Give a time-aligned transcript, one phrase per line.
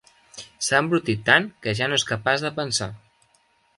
[0.67, 2.93] S'ha embrutit tant, que ja no és capaç de pensar!